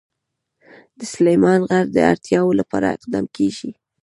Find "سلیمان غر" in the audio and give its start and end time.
1.13-1.85